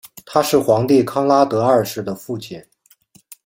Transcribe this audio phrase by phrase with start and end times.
[0.25, 2.65] 他是皇帝康拉德二世的父亲。